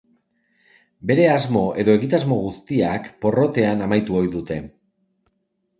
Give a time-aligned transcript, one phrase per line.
[1.11, 4.61] Bere asmo edo egitasmo guztiak porrotean amaitu ohi dute.